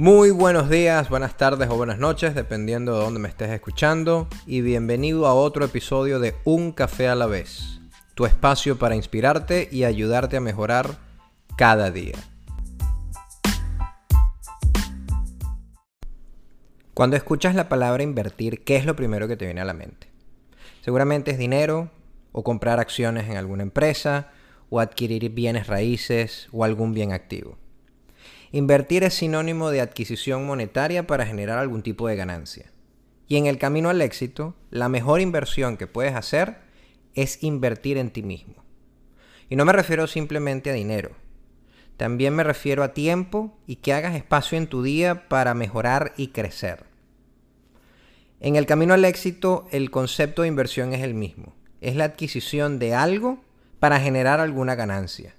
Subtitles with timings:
[0.00, 4.60] Muy buenos días, buenas tardes o buenas noches, dependiendo de dónde me estés escuchando, y
[4.60, 7.80] bienvenido a otro episodio de Un Café a la vez,
[8.14, 10.98] tu espacio para inspirarte y ayudarte a mejorar
[11.56, 12.14] cada día.
[16.94, 20.06] Cuando escuchas la palabra invertir, ¿qué es lo primero que te viene a la mente?
[20.80, 21.90] Seguramente es dinero,
[22.30, 24.28] o comprar acciones en alguna empresa,
[24.70, 27.58] o adquirir bienes raíces o algún bien activo.
[28.50, 32.72] Invertir es sinónimo de adquisición monetaria para generar algún tipo de ganancia.
[33.26, 36.56] Y en el camino al éxito, la mejor inversión que puedes hacer
[37.14, 38.64] es invertir en ti mismo.
[39.50, 41.10] Y no me refiero simplemente a dinero.
[41.98, 46.28] También me refiero a tiempo y que hagas espacio en tu día para mejorar y
[46.28, 46.84] crecer.
[48.40, 51.54] En el camino al éxito, el concepto de inversión es el mismo.
[51.80, 53.42] Es la adquisición de algo
[53.78, 55.34] para generar alguna ganancia.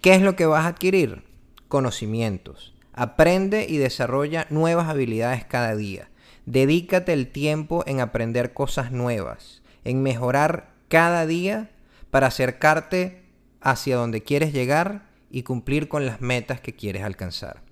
[0.00, 1.25] ¿Qué es lo que vas a adquirir?
[1.68, 2.74] Conocimientos.
[2.92, 6.08] Aprende y desarrolla nuevas habilidades cada día.
[6.46, 11.70] Dedícate el tiempo en aprender cosas nuevas, en mejorar cada día
[12.10, 13.24] para acercarte
[13.60, 17.62] hacia donde quieres llegar y cumplir con las metas que quieres alcanzar.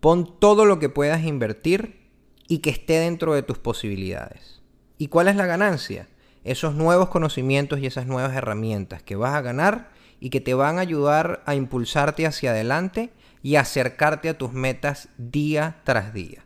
[0.00, 2.08] Pon todo lo que puedas invertir
[2.48, 4.62] y que esté dentro de tus posibilidades.
[4.96, 6.08] ¿Y cuál es la ganancia?
[6.44, 9.90] Esos nuevos conocimientos y esas nuevas herramientas que vas a ganar
[10.20, 15.08] y que te van a ayudar a impulsarte hacia adelante y acercarte a tus metas
[15.16, 16.44] día tras día.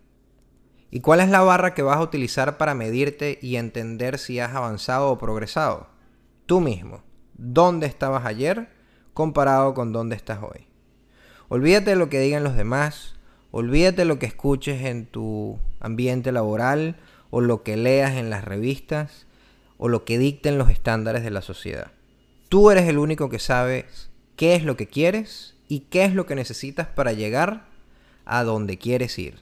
[0.90, 4.54] ¿Y cuál es la barra que vas a utilizar para medirte y entender si has
[4.54, 5.88] avanzado o progresado?
[6.44, 7.02] Tú mismo.
[7.32, 8.68] ¿Dónde estabas ayer
[9.14, 10.66] comparado con dónde estás hoy?
[11.48, 13.16] Olvídate de lo que digan los demás,
[13.50, 16.96] olvídate de lo que escuches en tu ambiente laboral
[17.30, 19.26] o lo que leas en las revistas
[19.78, 21.90] o lo que dicten los estándares de la sociedad.
[22.52, 26.26] Tú eres el único que sabes qué es lo que quieres y qué es lo
[26.26, 27.64] que necesitas para llegar
[28.26, 29.40] a donde quieres ir.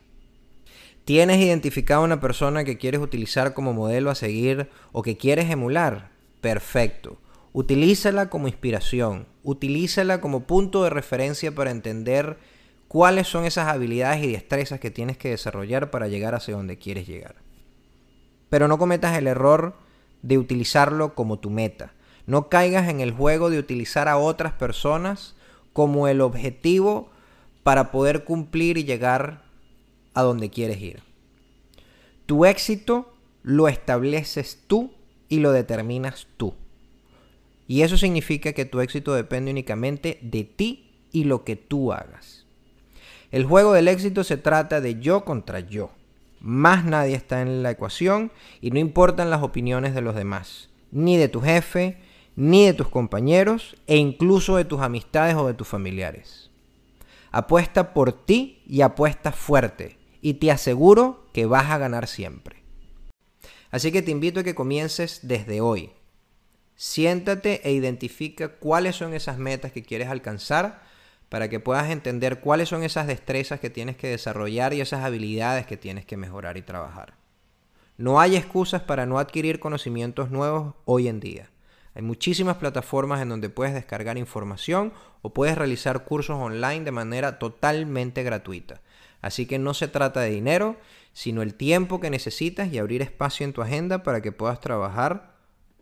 [1.04, 6.10] ¿Tienes identificado una persona que quieres utilizar como modelo a seguir o que quieres emular?
[6.40, 7.18] Perfecto.
[7.52, 12.38] Utilízala como inspiración, utilízala como punto de referencia para entender
[12.86, 17.08] cuáles son esas habilidades y destrezas que tienes que desarrollar para llegar hacia donde quieres
[17.08, 17.34] llegar.
[18.50, 19.74] Pero no cometas el error
[20.22, 21.92] de utilizarlo como tu meta.
[22.30, 25.34] No caigas en el juego de utilizar a otras personas
[25.72, 27.10] como el objetivo
[27.64, 29.42] para poder cumplir y llegar
[30.14, 31.02] a donde quieres ir.
[32.26, 34.92] Tu éxito lo estableces tú
[35.28, 36.54] y lo determinas tú.
[37.66, 42.46] Y eso significa que tu éxito depende únicamente de ti y lo que tú hagas.
[43.32, 45.90] El juego del éxito se trata de yo contra yo.
[46.38, 48.30] Más nadie está en la ecuación
[48.60, 52.88] y no importan las opiniones de los demás, ni de tu jefe, ni de tus
[52.88, 56.50] compañeros e incluso de tus amistades o de tus familiares.
[57.30, 62.62] Apuesta por ti y apuesta fuerte y te aseguro que vas a ganar siempre.
[63.70, 65.92] Así que te invito a que comiences desde hoy.
[66.74, 70.82] Siéntate e identifica cuáles son esas metas que quieres alcanzar
[71.28, 75.66] para que puedas entender cuáles son esas destrezas que tienes que desarrollar y esas habilidades
[75.66, 77.14] que tienes que mejorar y trabajar.
[77.96, 81.50] No hay excusas para no adquirir conocimientos nuevos hoy en día.
[81.94, 84.92] Hay muchísimas plataformas en donde puedes descargar información
[85.22, 88.80] o puedes realizar cursos online de manera totalmente gratuita.
[89.22, 90.76] Así que no se trata de dinero,
[91.12, 95.34] sino el tiempo que necesitas y abrir espacio en tu agenda para que puedas trabajar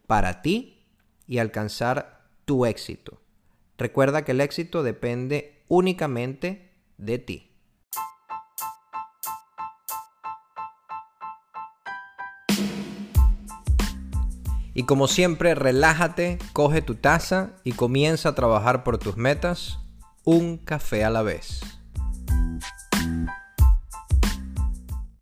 [0.07, 0.83] para ti
[1.27, 3.21] y alcanzar tu éxito.
[3.77, 7.51] Recuerda que el éxito depende únicamente de ti.
[14.79, 19.81] Y como siempre, relájate, coge tu taza y comienza a trabajar por tus metas,
[20.23, 21.78] un café a la vez.